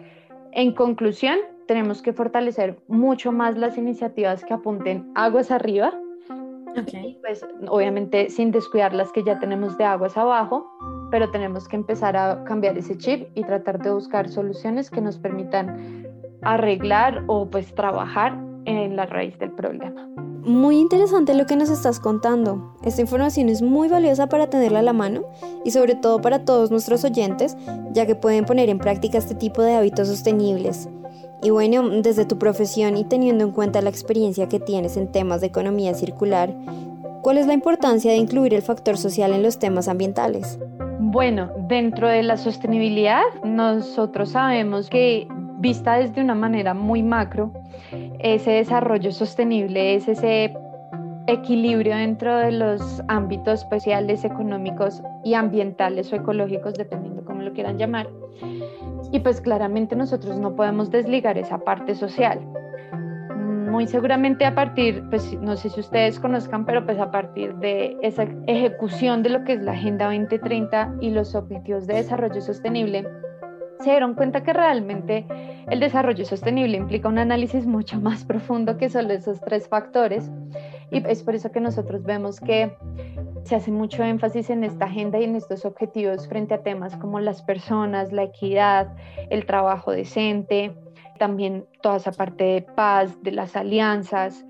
en 0.51 0.73
conclusión, 0.73 1.37
tenemos 1.67 2.01
que 2.01 2.13
fortalecer 2.13 2.77
mucho 2.87 3.31
más 3.31 3.57
las 3.57 3.77
iniciativas 3.77 4.43
que 4.43 4.53
apunten 4.53 5.09
aguas 5.15 5.51
arriba, 5.51 5.93
pues 7.21 7.45
obviamente 7.67 8.29
sin 8.29 8.51
descuidar 8.51 8.93
las 8.93 9.11
que 9.11 9.23
ya 9.23 9.39
tenemos 9.39 9.77
de 9.77 9.85
aguas 9.85 10.17
abajo, 10.17 10.65
pero 11.11 11.29
tenemos 11.31 11.67
que 11.67 11.75
empezar 11.75 12.15
a 12.15 12.43
cambiar 12.43 12.77
ese 12.77 12.97
chip 12.97 13.29
y 13.35 13.43
tratar 13.43 13.79
de 13.79 13.91
buscar 13.91 14.29
soluciones 14.29 14.89
que 14.89 15.01
nos 15.01 15.17
permitan 15.17 16.07
arreglar 16.41 17.23
o 17.27 17.49
pues 17.49 17.73
trabajar 17.73 18.37
en 18.65 18.95
la 18.95 19.05
raíz 19.05 19.37
del 19.39 19.51
problema. 19.51 20.07
Muy 20.43 20.77
interesante 20.77 21.33
lo 21.33 21.45
que 21.45 21.55
nos 21.55 21.69
estás 21.69 21.99
contando. 21.99 22.75
Esta 22.83 23.01
información 23.01 23.49
es 23.49 23.61
muy 23.61 23.89
valiosa 23.89 24.27
para 24.27 24.49
tenerla 24.49 24.79
a 24.79 24.83
la 24.83 24.93
mano 24.93 25.23
y 25.65 25.71
sobre 25.71 25.95
todo 25.95 26.21
para 26.21 26.45
todos 26.45 26.71
nuestros 26.71 27.03
oyentes, 27.03 27.57
ya 27.91 28.05
que 28.05 28.15
pueden 28.15 28.45
poner 28.45 28.69
en 28.69 28.79
práctica 28.79 29.17
este 29.17 29.35
tipo 29.35 29.61
de 29.61 29.75
hábitos 29.75 30.07
sostenibles. 30.07 30.87
Y 31.41 31.51
bueno, 31.51 31.87
desde 32.01 32.25
tu 32.25 32.37
profesión 32.37 32.97
y 32.97 33.05
teniendo 33.05 33.45
en 33.45 33.51
cuenta 33.51 33.81
la 33.81 33.89
experiencia 33.89 34.49
que 34.49 34.59
tienes 34.59 34.97
en 34.97 35.11
temas 35.11 35.41
de 35.41 35.47
economía 35.47 35.93
circular, 35.93 36.53
¿cuál 37.21 37.37
es 37.37 37.47
la 37.47 37.53
importancia 37.53 38.11
de 38.11 38.17
incluir 38.17 38.53
el 38.53 38.61
factor 38.61 38.97
social 38.97 39.33
en 39.33 39.43
los 39.43 39.57
temas 39.57 39.87
ambientales? 39.87 40.59
Bueno, 40.99 41.49
dentro 41.67 42.07
de 42.07 42.23
la 42.23 42.35
sostenibilidad, 42.35 43.23
nosotros 43.43 44.31
sabemos 44.31 44.89
que 44.89 45.27
vista 45.59 45.95
desde 45.95 46.21
una 46.21 46.35
manera 46.35 46.73
muy 46.73 47.03
macro, 47.03 47.51
ese 48.19 48.51
desarrollo 48.51 49.11
sostenible 49.11 49.95
es 49.95 50.07
ese 50.07 50.53
equilibrio 51.27 51.95
dentro 51.95 52.35
de 52.37 52.51
los 52.51 53.01
ámbitos 53.07 53.65
sociales, 53.69 54.25
económicos 54.25 55.01
y 55.23 55.35
ambientales 55.35 56.11
o 56.11 56.15
ecológicos, 56.15 56.73
dependiendo 56.73 57.23
cómo 57.23 57.41
lo 57.41 57.53
quieran 57.53 57.77
llamar. 57.77 58.07
Y 59.11 59.19
pues 59.19 59.41
claramente 59.41 59.95
nosotros 59.95 60.37
no 60.37 60.55
podemos 60.55 60.91
desligar 60.91 61.37
esa 61.37 61.59
parte 61.59 61.95
social. 61.95 62.39
Muy 63.69 63.87
seguramente 63.87 64.45
a 64.45 64.55
partir, 64.55 65.03
pues 65.09 65.33
no 65.41 65.55
sé 65.55 65.69
si 65.69 65.79
ustedes 65.79 66.19
conozcan, 66.19 66.65
pero 66.65 66.85
pues 66.85 66.99
a 66.99 67.11
partir 67.11 67.55
de 67.55 67.97
esa 68.01 68.23
ejecución 68.47 69.21
de 69.21 69.29
lo 69.29 69.43
que 69.43 69.53
es 69.53 69.61
la 69.61 69.73
Agenda 69.73 70.05
2030 70.05 70.95
y 71.01 71.11
los 71.11 71.35
Objetivos 71.35 71.85
de 71.85 71.95
Desarrollo 71.95 72.41
Sostenible, 72.41 73.07
se 73.79 73.91
dieron 73.91 74.13
cuenta 74.13 74.43
que 74.43 74.51
realmente 74.51 75.25
el 75.69 75.79
desarrollo 75.79 76.25
sostenible 76.25 76.75
implica 76.75 77.07
un 77.07 77.17
análisis 77.17 77.65
mucho 77.65 77.99
más 78.01 78.25
profundo 78.25 78.77
que 78.77 78.89
solo 78.89 79.13
esos 79.13 79.39
tres 79.39 79.69
factores. 79.69 80.29
Y 80.91 81.05
es 81.07 81.23
por 81.23 81.35
eso 81.35 81.51
que 81.51 81.61
nosotros 81.61 82.03
vemos 82.03 82.41
que 82.41 82.75
se 83.43 83.55
hace 83.55 83.71
mucho 83.71 84.03
énfasis 84.03 84.49
en 84.49 84.65
esta 84.65 84.85
agenda 84.85 85.17
y 85.19 85.23
en 85.23 85.35
estos 85.35 85.63
objetivos 85.63 86.27
frente 86.27 86.55
a 86.55 86.61
temas 86.61 86.97
como 86.97 87.21
las 87.21 87.41
personas, 87.41 88.11
la 88.11 88.23
equidad, 88.23 88.93
el 89.29 89.45
trabajo 89.45 89.91
decente, 89.91 90.75
también 91.17 91.65
toda 91.81 91.97
esa 91.97 92.11
parte 92.11 92.43
de 92.43 92.61
paz, 92.61 93.21
de 93.23 93.31
las 93.31 93.55
alianzas, 93.55 94.45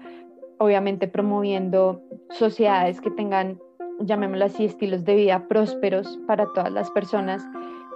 obviamente 0.58 1.08
promoviendo 1.08 2.02
sociedades 2.32 3.00
que 3.00 3.12
tengan, 3.12 3.60
llamémoslo 4.00 4.46
así, 4.46 4.66
estilos 4.66 5.06
de 5.06 5.16
vida 5.16 5.48
prósperos 5.48 6.20
para 6.26 6.48
todas 6.54 6.72
las 6.72 6.90
personas, 6.92 7.46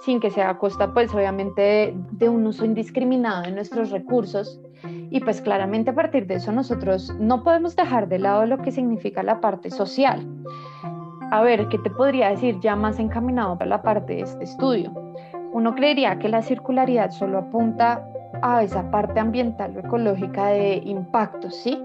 sin 0.06 0.20
que 0.20 0.30
sea 0.30 0.50
a 0.50 0.58
costa, 0.58 0.94
pues 0.94 1.14
obviamente, 1.14 1.94
de, 2.12 2.30
un 2.30 2.46
uso 2.46 2.66
indiscriminado 2.66 3.44
de 3.44 3.52
nuestros 3.52 3.92
recursos. 3.92 4.60
Y 5.10 5.22
pues 5.22 5.42
claramente 5.42 5.92
a 5.92 5.96
partir 5.96 6.28
de 6.28 6.36
eso 6.36 6.52
nosotros 6.52 7.14
no 7.20 7.44
podemos 7.44 7.76
dejar 7.76 8.10
de 8.10 8.20
lado 8.20 8.46
lo 8.46 8.58
que 8.58 8.72
significa 8.72 9.24
la 9.24 9.40
parte 9.40 9.70
social 9.70 10.28
a 11.34 11.42
ver, 11.42 11.68
¿qué 11.68 11.80
te 11.80 11.90
podría 11.90 12.30
decir 12.30 12.60
ya 12.60 12.76
más 12.76 13.00
encaminado 13.00 13.58
para 13.58 13.68
la 13.68 13.82
parte 13.82 14.14
de 14.14 14.22
este 14.22 14.44
estudio? 14.44 14.94
Uno 15.52 15.74
creería 15.74 16.20
que 16.20 16.30
la 16.30 16.44
circularidad 16.44 17.10
solo 17.10 17.40
apunta 17.40 18.08
a 18.44 18.62
esa 18.62 18.92
parte 18.92 19.20
ambiental 19.20 19.76
o 19.76 19.80
ecológica 19.80 20.50
de 20.50 20.76
impactos, 20.86 21.56
¿sí? 21.56 21.82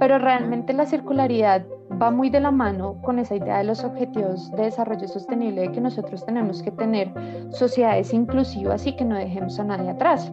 Pero 0.00 0.18
realmente 0.18 0.72
la 0.72 0.86
circularidad 0.86 1.64
va 2.00 2.10
muy 2.10 2.30
de 2.30 2.40
la 2.40 2.50
mano 2.50 2.96
con 3.02 3.18
esa 3.18 3.36
idea 3.36 3.58
de 3.58 3.64
los 3.64 3.84
objetivos 3.84 4.50
de 4.52 4.64
desarrollo 4.64 5.06
sostenible 5.06 5.62
de 5.62 5.72
que 5.72 5.80
nosotros 5.80 6.24
tenemos 6.24 6.62
que 6.62 6.70
tener 6.70 7.12
sociedades 7.50 8.14
inclusivas 8.14 8.86
y 8.86 8.94
que 8.94 9.04
no 9.04 9.16
dejemos 9.16 9.58
a 9.58 9.64
nadie 9.64 9.90
atrás. 9.90 10.32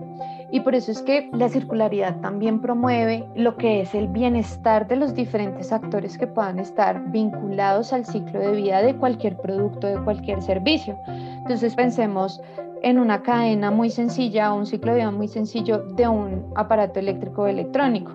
Y 0.49 0.61
por 0.61 0.75
eso 0.75 0.91
es 0.91 1.01
que 1.01 1.29
la 1.33 1.49
circularidad 1.49 2.21
también 2.21 2.61
promueve 2.61 3.27
lo 3.35 3.57
que 3.57 3.81
es 3.81 3.93
el 3.93 4.07
bienestar 4.07 4.87
de 4.87 4.95
los 4.95 5.13
diferentes 5.13 5.73
actores 5.73 6.17
que 6.17 6.27
puedan 6.27 6.59
estar 6.59 7.11
vinculados 7.11 7.91
al 7.91 8.05
ciclo 8.05 8.39
de 8.39 8.51
vida 8.51 8.81
de 8.81 8.95
cualquier 8.95 9.35
producto, 9.35 9.87
de 9.87 10.01
cualquier 10.01 10.41
servicio. 10.41 10.97
Entonces 11.07 11.75
pensemos 11.75 12.41
en 12.81 12.99
una 12.99 13.23
cadena 13.23 13.71
muy 13.71 13.89
sencilla 13.89 14.53
o 14.53 14.57
un 14.57 14.65
ciclo 14.65 14.91
de 14.93 14.99
vida 14.99 15.11
muy 15.11 15.27
sencillo 15.27 15.79
de 15.79 16.07
un 16.07 16.53
aparato 16.55 16.99
eléctrico 16.99 17.41
o 17.43 17.47
electrónico. 17.47 18.13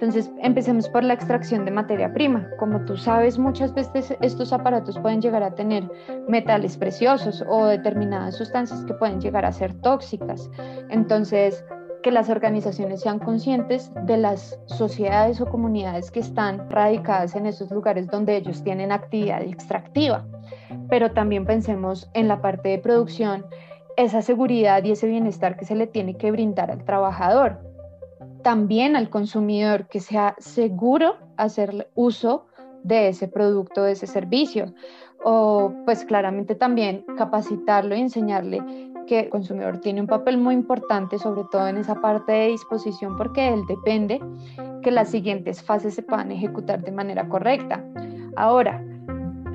Entonces, 0.00 0.32
empecemos 0.40 0.88
por 0.88 1.04
la 1.04 1.12
extracción 1.12 1.66
de 1.66 1.72
materia 1.72 2.10
prima. 2.10 2.48
Como 2.58 2.86
tú 2.86 2.96
sabes, 2.96 3.38
muchas 3.38 3.74
veces 3.74 4.16
estos 4.22 4.50
aparatos 4.50 4.98
pueden 4.98 5.20
llegar 5.20 5.42
a 5.42 5.54
tener 5.54 5.86
metales 6.26 6.78
preciosos 6.78 7.44
o 7.46 7.66
determinadas 7.66 8.34
sustancias 8.38 8.82
que 8.86 8.94
pueden 8.94 9.20
llegar 9.20 9.44
a 9.44 9.52
ser 9.52 9.74
tóxicas. 9.82 10.50
Entonces, 10.88 11.62
que 12.02 12.10
las 12.10 12.30
organizaciones 12.30 13.02
sean 13.02 13.18
conscientes 13.18 13.92
de 14.06 14.16
las 14.16 14.58
sociedades 14.64 15.38
o 15.42 15.46
comunidades 15.46 16.10
que 16.10 16.20
están 16.20 16.70
radicadas 16.70 17.36
en 17.36 17.44
esos 17.44 17.70
lugares 17.70 18.06
donde 18.06 18.36
ellos 18.36 18.64
tienen 18.64 18.92
actividad 18.92 19.42
extractiva. 19.42 20.24
Pero 20.88 21.12
también 21.12 21.44
pensemos 21.44 22.08
en 22.14 22.26
la 22.26 22.40
parte 22.40 22.70
de 22.70 22.78
producción, 22.78 23.44
esa 23.98 24.22
seguridad 24.22 24.82
y 24.82 24.92
ese 24.92 25.08
bienestar 25.08 25.58
que 25.58 25.66
se 25.66 25.74
le 25.74 25.86
tiene 25.86 26.16
que 26.16 26.30
brindar 26.30 26.70
al 26.70 26.86
trabajador 26.86 27.69
también 28.42 28.96
al 28.96 29.10
consumidor 29.10 29.88
que 29.88 30.00
sea 30.00 30.34
seguro 30.38 31.16
hacer 31.36 31.90
uso 31.94 32.46
de 32.82 33.08
ese 33.08 33.28
producto, 33.28 33.82
de 33.82 33.92
ese 33.92 34.06
servicio. 34.06 34.74
O 35.22 35.72
pues 35.84 36.04
claramente 36.04 36.54
también 36.54 37.04
capacitarlo 37.16 37.94
y 37.94 38.00
enseñarle 38.00 38.62
que 39.06 39.20
el 39.20 39.28
consumidor 39.28 39.78
tiene 39.80 40.00
un 40.00 40.06
papel 40.06 40.38
muy 40.38 40.54
importante, 40.54 41.18
sobre 41.18 41.44
todo 41.50 41.66
en 41.68 41.76
esa 41.76 41.96
parte 41.96 42.32
de 42.32 42.48
disposición, 42.48 43.16
porque 43.16 43.48
él 43.48 43.62
depende 43.68 44.20
que 44.82 44.90
las 44.90 45.10
siguientes 45.10 45.62
fases 45.62 45.94
se 45.94 46.02
puedan 46.02 46.32
ejecutar 46.32 46.82
de 46.82 46.92
manera 46.92 47.28
correcta. 47.28 47.84
Ahora, 48.36 48.82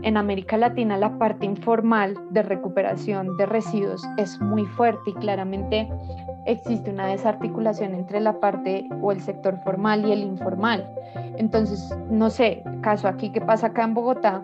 en 0.06 0.18
América 0.18 0.56
Latina 0.56 0.98
la 0.98 1.18
parte 1.18 1.48
informal 1.48 2.16
de 2.30 2.44
recuperación 2.44 3.38
de 3.38 3.48
residuos 3.48 4.04
es 4.18 4.40
muy 4.40 4.66
fuerte 4.66 5.10
y 5.10 5.14
claramente 5.14 5.90
existe 6.46 6.92
una 6.92 7.08
desarticulación 7.08 7.94
entre 7.94 8.20
la 8.20 8.40
parte 8.40 8.88
o 9.02 9.12
el 9.12 9.22
sector 9.22 9.60
formal 9.64 10.06
y 10.06 10.12
el 10.12 10.20
informal. 10.20 10.90
Entonces, 11.38 11.96
no 12.10 12.30
sé, 12.30 12.64
caso 12.82 13.08
aquí 13.08 13.32
que 13.32 13.42
pasa 13.42 13.68
acá 13.68 13.84
en 13.84 13.94
Bogotá, 13.94 14.44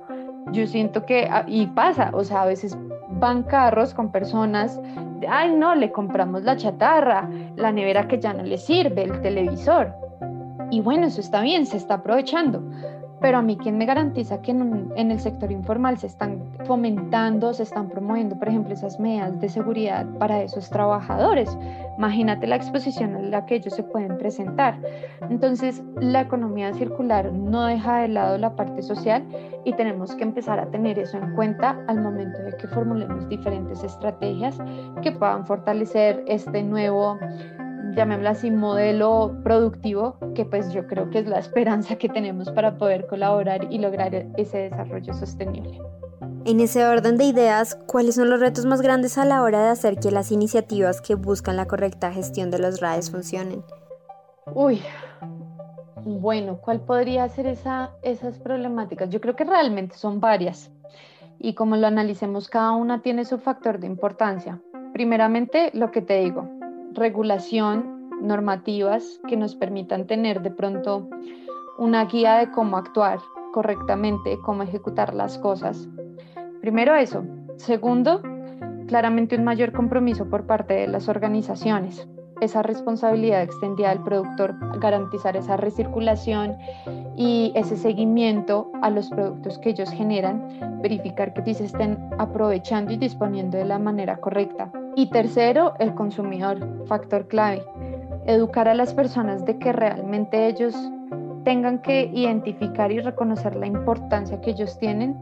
yo 0.52 0.68
siento 0.68 1.06
que, 1.06 1.28
ah, 1.32 1.46
y 1.48 1.68
pasa, 1.68 2.12
o 2.14 2.24
sea, 2.24 2.44
a 2.44 2.46
veces 2.46 2.78
van 3.10 3.44
carros 3.44 3.94
con 3.94 4.12
personas, 4.12 4.80
ay 5.30 5.54
no, 5.56 5.76
le 5.76 5.92
compramos 5.92 6.44
la 6.44 6.58
chatarra, 6.58 7.30
la 7.56 7.72
nevera 7.72 8.08
que 8.08 8.20
ya 8.20 8.34
no 8.34 8.44
le 8.44 8.58
sirve, 8.58 9.04
el 9.04 9.22
televisor. 9.22 9.94
Y 10.72 10.82
bueno, 10.82 11.08
eso 11.08 11.22
está 11.22 11.42
bien, 11.42 11.66
se 11.66 11.78
está 11.78 11.96
aprovechando, 11.96 12.64
pero 13.22 13.38
a 13.38 13.42
mí, 13.44 13.56
¿quién 13.56 13.78
me 13.78 13.86
garantiza 13.86 14.42
que 14.42 14.50
en, 14.50 14.92
el 14.96 15.20
sector 15.20 15.52
informal 15.52 16.00
se 16.00 16.08
están 16.08 16.42
fomentando, 16.66 17.54
se 17.54 17.64
están 17.64 17.88
promoviendo, 17.88 18.38
por 18.38 18.50
ejemplo, 18.50 18.74
esas 18.74 19.00
medidas 19.00 19.40
de 19.40 19.48
seguridad 19.48 20.08
para 20.18 20.42
esos 20.42 20.70
trabajadores? 20.72 21.56
Imagínate 22.00 22.48
la 22.48 22.56
exposición 22.56 23.16
en 23.16 23.30
la 23.30 23.46
que 23.46 23.56
ellos 23.56 23.76
se 23.76 23.84
pueden 23.84 24.18
presentar. 24.18 24.80
Entonces, 25.30 25.84
la 26.00 26.22
economía 26.22 26.74
circular 26.74 27.32
no 27.32 27.66
deja 27.66 28.00
de 28.00 28.08
lado 28.08 28.40
la 28.40 28.56
parte 28.56 28.82
social 28.82 29.24
y 29.66 29.74
tenemos 29.74 30.16
que 30.16 30.24
empezar 30.24 30.60
a 30.60 30.66
tener 30.72 30.98
eso 30.98 31.18
en 31.18 31.36
cuenta 31.36 31.78
al 31.88 32.02
momento 32.02 32.40
de 32.40 32.58
que 32.58 32.68
formulemos 32.68 33.30
diferentes 33.30 33.84
estrategias 33.84 34.58
que 35.04 35.12
puedan 35.12 35.46
fortalecer 35.46 36.24
este 36.26 36.64
nuevo 36.64 37.20
llamémoslo 37.96 38.30
así, 38.30 38.52
modelo 38.52 39.38
productivo, 39.44 40.18
que 40.36 40.46
pues 40.46 40.72
yo 40.74 40.88
creo 40.88 41.10
que 41.10 41.20
es 41.20 41.28
la 41.28 41.40
esperanza 41.40 41.96
que 41.96 42.10
tenemos 42.10 42.50
para 42.52 42.78
poder 42.78 43.08
colaborar 43.08 43.68
y 43.72 43.80
lograr 43.80 44.14
ese 44.38 44.70
desarrollo 44.70 45.14
sostenible. 45.14 45.80
En 46.46 46.60
ese 46.60 46.86
orden 46.86 47.18
de 47.18 47.26
ideas, 47.26 47.76
¿cuáles 47.88 48.16
son 48.16 48.30
los 48.30 48.40
retos 48.40 48.66
más 48.66 48.82
grandes 48.82 49.18
a 49.18 49.26
la 49.26 49.44
hora 49.44 49.64
de 49.64 49.70
hacer 49.70 49.98
que 49.98 50.12
las 50.12 50.32
iniciativas 50.32 51.02
que 51.02 51.16
buscan 51.16 51.56
la 51.56 51.68
correcta 51.68 52.12
gestión 52.12 52.50
de 52.50 52.60
los 52.60 52.80
RAES 52.80 53.12
funcionen? 53.12 53.64
Uy, 54.54 54.82
bueno, 56.04 56.58
¿cuál 56.58 56.82
podría 56.82 57.28
ser 57.30 57.46
esa, 57.46 57.92
esas 58.02 58.40
problemáticas? 58.40 59.10
Yo 59.10 59.22
creo 59.22 59.36
que 59.36 59.44
realmente 59.44 59.96
son 59.96 60.20
varias 60.20 60.72
y 61.44 61.56
como 61.56 61.76
lo 61.76 61.88
analicemos, 61.88 62.50
cada 62.50 62.72
una 62.72 63.02
tiene 63.02 63.26
su 63.26 63.40
factor 63.40 63.80
de 63.80 63.88
importancia. 63.88 64.62
Primeramente, 64.94 65.72
lo 65.74 65.92
que 65.92 66.02
te 66.02 66.20
digo, 66.20 66.48
regulación, 66.94 68.10
normativas 68.22 69.20
que 69.28 69.38
nos 69.38 69.56
permitan 69.56 70.08
tener 70.08 70.42
de 70.42 70.52
pronto 70.52 71.10
una 71.78 72.06
guía 72.06 72.36
de 72.36 72.52
cómo 72.52 72.78
actuar 72.78 73.20
correctamente, 73.54 74.38
cómo 74.44 74.64
ejecutar 74.64 75.14
las 75.14 75.38
cosas. 75.40 75.88
Primero 76.62 76.96
eso. 76.96 77.24
Segundo, 77.58 78.22
claramente 78.88 79.36
un 79.36 79.44
mayor 79.44 79.72
compromiso 79.72 80.30
por 80.30 80.46
parte 80.46 80.74
de 80.74 80.88
las 80.88 81.10
organizaciones. 81.10 82.08
Esa 82.42 82.64
responsabilidad 82.64 83.44
extendida 83.44 83.90
del 83.90 84.04
productor, 84.04 84.56
garantizar 84.80 85.38
esa 85.38 85.58
recirculación 85.58 86.58
y 87.16 87.52
ese 87.54 87.78
seguimiento 87.78 88.72
a 88.82 88.90
los 88.90 89.12
productos 89.12 89.60
que 89.60 89.70
ellos 89.70 89.92
generan, 89.92 90.80
verificar 90.82 91.34
que 91.34 91.54
se 91.54 91.66
estén 91.66 92.00
aprovechando 92.18 92.92
y 92.94 92.98
disponiendo 92.98 93.60
de 93.60 93.66
la 93.66 93.78
manera 93.78 94.18
correcta. 94.18 94.72
Y 94.96 95.12
tercero, 95.12 95.76
el 95.78 95.94
consumidor, 95.94 96.86
factor 96.88 97.28
clave. 97.28 97.64
Educar 98.26 98.68
a 98.68 98.74
las 98.74 98.96
personas 98.96 99.46
de 99.46 99.60
que 99.60 99.72
realmente 99.72 100.48
ellos 100.48 100.76
tengan 101.44 101.80
que 101.80 102.10
identificar 102.12 102.92
y 102.92 103.02
reconocer 103.02 103.56
la 103.56 103.68
importancia 103.68 104.42
que 104.42 104.50
ellos 104.50 104.80
tienen 104.80 105.16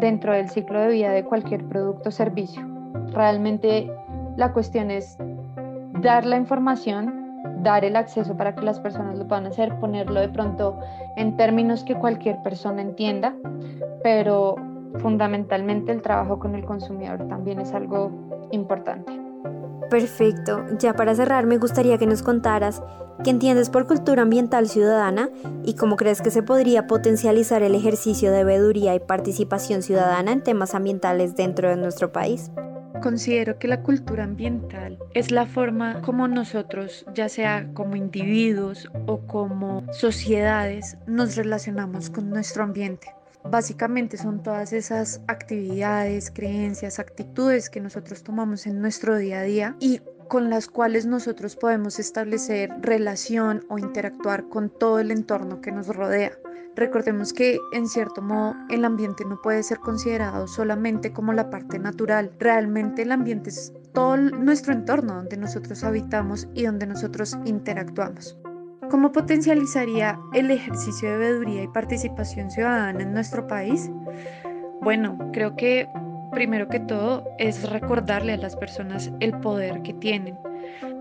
dentro 0.00 0.32
del 0.32 0.48
ciclo 0.48 0.80
de 0.80 0.88
vida 0.88 1.12
de 1.12 1.22
cualquier 1.22 1.64
producto 1.66 2.08
o 2.08 2.12
servicio. 2.12 2.66
Realmente 3.12 3.88
la 4.36 4.52
cuestión 4.52 4.90
es 4.90 5.16
dar 6.04 6.26
la 6.26 6.36
información, 6.36 7.42
dar 7.62 7.84
el 7.84 7.96
acceso 7.96 8.36
para 8.36 8.54
que 8.54 8.60
las 8.60 8.78
personas 8.78 9.18
lo 9.18 9.26
puedan 9.26 9.46
hacer, 9.46 9.74
ponerlo 9.80 10.20
de 10.20 10.28
pronto 10.28 10.78
en 11.16 11.36
términos 11.36 11.82
que 11.82 11.94
cualquier 11.94 12.42
persona 12.42 12.82
entienda, 12.82 13.34
pero 14.02 14.54
fundamentalmente 14.98 15.90
el 15.90 16.02
trabajo 16.02 16.38
con 16.38 16.54
el 16.54 16.64
consumidor 16.64 17.26
también 17.26 17.58
es 17.58 17.72
algo 17.72 18.12
importante. 18.52 19.23
Perfecto. 19.94 20.66
Ya 20.80 20.94
para 20.94 21.14
cerrar, 21.14 21.46
me 21.46 21.56
gustaría 21.56 21.98
que 21.98 22.06
nos 22.08 22.24
contaras 22.24 22.82
qué 23.22 23.30
entiendes 23.30 23.70
por 23.70 23.86
cultura 23.86 24.22
ambiental 24.22 24.68
ciudadana 24.68 25.30
y 25.64 25.74
cómo 25.74 25.94
crees 25.94 26.20
que 26.20 26.32
se 26.32 26.42
podría 26.42 26.88
potencializar 26.88 27.62
el 27.62 27.76
ejercicio 27.76 28.32
de 28.32 28.42
veeduría 28.42 28.96
y 28.96 28.98
participación 28.98 29.84
ciudadana 29.84 30.32
en 30.32 30.42
temas 30.42 30.74
ambientales 30.74 31.36
dentro 31.36 31.68
de 31.68 31.76
nuestro 31.76 32.10
país. 32.10 32.50
Considero 33.04 33.60
que 33.60 33.68
la 33.68 33.82
cultura 33.82 34.24
ambiental 34.24 34.98
es 35.14 35.30
la 35.30 35.46
forma 35.46 36.02
como 36.02 36.26
nosotros, 36.26 37.06
ya 37.14 37.28
sea 37.28 37.68
como 37.72 37.94
individuos 37.94 38.90
o 39.06 39.20
como 39.28 39.84
sociedades, 39.92 40.96
nos 41.06 41.36
relacionamos 41.36 42.10
con 42.10 42.30
nuestro 42.30 42.64
ambiente. 42.64 43.14
Básicamente 43.44 44.16
son 44.16 44.42
todas 44.42 44.72
esas 44.72 45.20
actividades, 45.28 46.30
creencias, 46.30 46.98
actitudes 46.98 47.68
que 47.68 47.80
nosotros 47.80 48.22
tomamos 48.22 48.66
en 48.66 48.80
nuestro 48.80 49.16
día 49.16 49.40
a 49.40 49.42
día 49.42 49.76
y 49.80 50.00
con 50.28 50.48
las 50.48 50.66
cuales 50.66 51.06
nosotros 51.06 51.54
podemos 51.54 51.98
establecer 51.98 52.70
relación 52.80 53.64
o 53.68 53.78
interactuar 53.78 54.48
con 54.48 54.70
todo 54.70 54.98
el 54.98 55.10
entorno 55.10 55.60
que 55.60 55.72
nos 55.72 55.88
rodea. 55.88 56.32
Recordemos 56.74 57.32
que 57.32 57.60
en 57.72 57.86
cierto 57.86 58.20
modo 58.20 58.56
el 58.70 58.84
ambiente 58.84 59.24
no 59.24 59.40
puede 59.40 59.62
ser 59.62 59.78
considerado 59.78 60.48
solamente 60.48 61.12
como 61.12 61.32
la 61.32 61.50
parte 61.50 61.78
natural. 61.78 62.32
Realmente 62.40 63.02
el 63.02 63.12
ambiente 63.12 63.50
es 63.50 63.72
todo 63.92 64.16
nuestro 64.16 64.72
entorno 64.72 65.14
donde 65.14 65.36
nosotros 65.36 65.84
habitamos 65.84 66.48
y 66.54 66.64
donde 66.64 66.86
nosotros 66.86 67.36
interactuamos. 67.44 68.36
¿Cómo 68.90 69.12
potencializaría 69.12 70.18
el 70.32 70.50
ejercicio 70.50 71.10
de 71.10 71.18
veeduría 71.18 71.62
y 71.62 71.68
participación 71.68 72.50
ciudadana 72.50 73.02
en 73.02 73.12
nuestro 73.12 73.46
país? 73.46 73.90
Bueno, 74.80 75.16
creo 75.32 75.56
que 75.56 75.88
primero 76.32 76.68
que 76.68 76.80
todo 76.80 77.24
es 77.38 77.68
recordarle 77.70 78.32
a 78.32 78.36
las 78.36 78.56
personas 78.56 79.10
el 79.20 79.32
poder 79.40 79.82
que 79.82 79.94
tienen. 79.94 80.38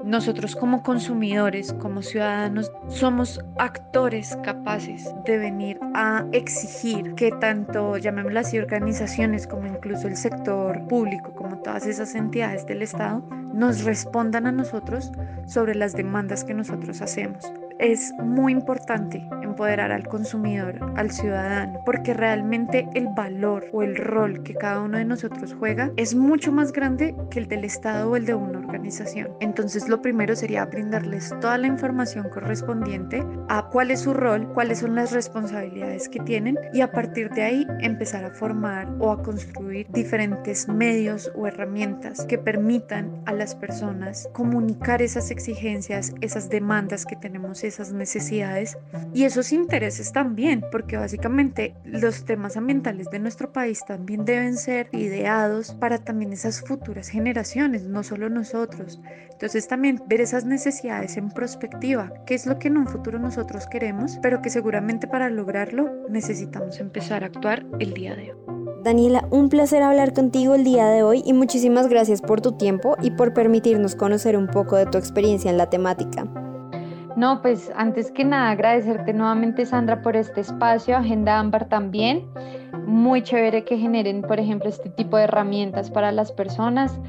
Nosotros 0.04 0.56
como 0.56 0.84
consumidores, 0.84 1.74
como 1.74 2.02
ciudadanos, 2.02 2.72
somos 2.88 3.44
actores 3.58 4.38
capaces 4.44 5.10
de 5.26 5.38
venir 5.38 5.80
a 5.94 6.26
exigir 6.34 7.16
que 7.16 7.32
tanto, 7.32 7.98
llamémoslo 7.98 8.40
así, 8.40 8.60
organizaciones 8.60 9.48
como 9.48 9.68
incluso 9.68 10.08
el 10.08 10.18
sector 10.18 10.86
público, 10.88 11.34
como 11.34 11.58
todas 11.58 11.88
esas 11.88 12.16
entidades 12.16 12.66
del 12.66 12.82
Estado, 12.82 13.24
nos 13.54 13.84
respondan 13.84 14.46
a 14.46 14.52
nosotros 14.52 15.12
sobre 15.46 15.76
las 15.76 15.94
demandas 15.94 16.44
que 16.44 16.54
nosotros 16.54 17.02
hacemos 17.02 17.52
es 17.84 18.14
muy 18.14 18.54
importante 18.54 19.28
empoderar 19.42 19.92
al 19.92 20.08
consumidor, 20.08 20.80
al 20.96 21.12
ciudadano, 21.12 21.82
porque 21.86 22.14
realmente 22.14 22.88
el 22.94 23.10
valor 23.10 23.66
o 23.74 23.84
el 23.84 23.98
rol 23.98 24.42
que 24.42 24.56
cada 24.56 24.80
uno 24.80 24.98
de 24.98 25.04
nosotros 25.06 25.54
juega 25.60 25.92
es 25.98 26.16
mucho 26.16 26.54
más 26.54 26.72
grande 26.72 27.14
que 27.30 27.40
el 27.40 27.48
del 27.50 27.66
Estado 27.66 28.10
o 28.10 28.16
el 28.16 28.26
de 28.26 28.36
una 28.36 28.60
organización. 28.60 29.30
Entonces 29.42 29.90
lo 29.90 30.02
primero 30.02 30.34
sería 30.34 30.66
brindarles 30.66 31.30
toda 31.42 31.58
la 31.58 31.68
información 31.68 32.30
correspondiente 32.30 33.22
a 33.50 33.68
cuál 33.70 33.92
es 33.92 34.00
su 34.00 34.14
rol, 34.14 34.48
cuáles 34.54 34.80
son 34.80 34.96
las 34.96 35.12
responsabilidades 35.12 36.08
que 36.08 36.22
tienen 36.22 36.58
y 36.72 36.80
a 36.80 36.92
partir 36.92 37.30
de 37.32 37.44
ahí 37.44 37.68
empezar 37.82 38.24
a 38.24 38.32
formar 38.32 38.88
o 39.00 39.12
a 39.12 39.22
construir 39.22 39.88
diferentes 39.90 40.70
medios 40.70 41.32
o 41.36 41.48
herramientas 41.48 42.26
que 42.26 42.38
permitan 42.38 43.22
a 43.26 43.34
las 43.34 43.56
personas 43.56 44.30
comunicar 44.32 45.02
esas 45.02 45.32
exigencias, 45.32 46.14
esas 46.22 46.50
demandas 46.50 47.06
que 47.06 47.18
tenemos 47.18 47.64
esas 47.74 47.92
necesidades 47.92 48.78
y 49.14 49.24
esos 49.24 49.52
intereses 49.52 50.12
también, 50.12 50.64
porque 50.72 50.98
básicamente 50.98 51.76
los 51.84 52.26
temas 52.26 52.58
ambientales 52.58 53.10
de 53.10 53.20
nuestro 53.20 53.52
país 53.52 53.84
también 53.86 54.26
deben 54.26 54.58
ser 54.58 54.90
ideados 54.92 55.74
para 55.74 55.98
también 55.98 56.34
esas 56.34 56.62
futuras 56.62 57.10
generaciones, 57.10 57.84
no 57.84 58.04
solo 58.04 58.30
nosotros. 58.30 59.02
Entonces 59.32 59.68
también 59.68 60.02
ver 60.08 60.22
esas 60.22 60.46
necesidades 60.46 61.18
en 61.18 61.30
perspectiva, 61.30 62.14
qué 62.26 62.36
es 62.36 62.46
lo 62.46 62.60
que 62.60 62.68
en 62.68 62.78
un 62.78 62.88
futuro 62.88 63.20
nosotros 63.20 63.68
queremos, 63.68 64.20
pero 64.22 64.42
que 64.42 64.50
seguramente 64.50 65.08
para 65.08 65.30
lograrlo 65.30 65.90
necesitamos 66.10 66.80
empezar 66.80 67.24
a 67.24 67.28
actuar 67.28 67.66
el 67.80 67.94
día 67.94 68.16
de 68.16 68.34
hoy. 68.34 68.54
Daniela, 68.84 69.26
un 69.32 69.48
placer 69.48 69.82
hablar 69.82 70.14
contigo 70.14 70.56
el 70.56 70.66
día 70.66 70.88
de 70.88 71.04
hoy 71.04 71.24
y 71.26 71.32
muchísimas 71.32 71.88
gracias 71.88 72.22
por 72.22 72.42
tu 72.42 72.54
tiempo 72.54 72.98
y 73.02 73.12
por 73.12 73.34
permitirnos 73.34 73.96
conocer 73.96 74.36
un 74.36 74.48
poco 74.48 74.76
de 74.76 74.86
tu 74.86 74.98
experiencia 74.98 75.50
en 75.50 75.58
la 75.58 75.70
temática. 75.70 76.43
No, 77.24 77.42
pues 77.42 77.72
antes 77.78 78.12
que 78.12 78.26
nada 78.26 78.50
agradecerte 78.50 79.14
nuevamente 79.14 79.66
Sandra 79.66 80.02
por 80.02 80.18
este 80.18 80.42
espacio, 80.42 80.98
Agenda 80.98 81.40
Ámbar 81.40 81.70
también. 81.70 82.28
Muy 82.86 83.24
chévere 83.24 83.64
que 83.64 83.78
generen, 83.78 84.24
por 84.24 84.42
ejemplo, 84.42 84.68
este 84.68 84.90
tipo 84.90 85.16
de 85.16 85.24
herramientas 85.24 85.90
para 85.90 86.12
las 86.12 86.34
personas, 86.34 87.00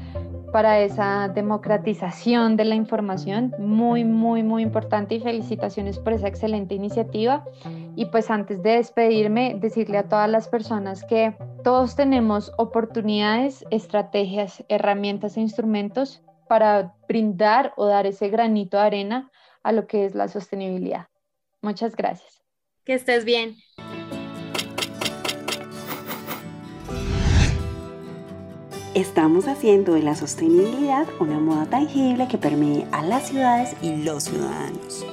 para 0.53 0.79
esa 0.79 1.27
democratización 1.27 2.55
de 2.55 2.63
la 2.63 2.75
información. 2.75 3.53
Muy, 3.59 4.05
muy, 4.05 4.41
muy 4.41 4.63
importante 4.63 5.15
y 5.15 5.19
felicitaciones 5.19 5.99
por 5.99 6.13
esa 6.13 6.29
excelente 6.29 6.75
iniciativa. 6.75 7.43
Y 7.97 8.05
pues 8.05 8.31
antes 8.31 8.63
de 8.63 8.77
despedirme, 8.77 9.57
decirle 9.59 9.97
a 9.97 10.07
todas 10.07 10.29
las 10.29 10.47
personas 10.47 11.03
que 11.03 11.35
todos 11.61 11.97
tenemos 11.97 12.53
oportunidades, 12.57 13.65
estrategias, 13.69 14.63
herramientas 14.69 15.35
e 15.35 15.41
instrumentos 15.41 16.23
para 16.47 16.93
brindar 17.09 17.73
o 17.75 17.85
dar 17.85 18.05
ese 18.05 18.29
granito 18.29 18.77
de 18.77 18.83
arena 18.83 19.29
a 19.65 19.71
lo 19.71 19.87
que 19.87 20.05
es 20.05 20.13
la 20.13 20.27
sostenibilidad. 20.27 21.07
Muchas 21.61 21.95
gracias. 21.95 22.43
Que 22.83 22.93
estés 22.93 23.25
bien. 23.25 23.55
Estamos 28.93 29.47
haciendo 29.47 29.95
de 29.95 30.03
la 30.03 30.15
sostenibilidad 30.15 31.07
una 31.19 31.39
moda 31.39 31.65
tangible 31.65 32.27
que 32.27 32.37
permee 32.37 32.85
a 32.91 33.01
las 33.01 33.27
ciudades 33.27 33.75
y 33.81 33.95
los 34.03 34.25
ciudadanos. 34.25 35.03